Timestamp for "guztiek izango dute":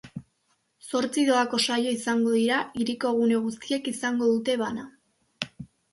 3.45-4.57